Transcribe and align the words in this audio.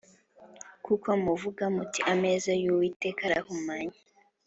kuko 0.85 1.07
muvuga 1.23 1.63
muti 1.75 1.99
‘Ameza 2.13 2.51
y’Uwiteka 2.61 3.21
arahumanye 3.29 3.97